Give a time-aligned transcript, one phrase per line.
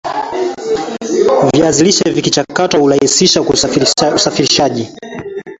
[1.53, 3.41] viazi lishe vikichakatwa hurahisisha
[4.15, 4.89] usafirishaji